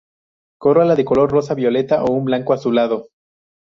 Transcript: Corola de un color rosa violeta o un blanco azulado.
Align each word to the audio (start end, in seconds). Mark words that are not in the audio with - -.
Corola 0.59 0.95
de 0.95 1.03
un 1.03 1.05
color 1.05 1.31
rosa 1.31 1.53
violeta 1.53 2.03
o 2.03 2.11
un 2.11 2.25
blanco 2.25 2.53
azulado. 2.53 3.09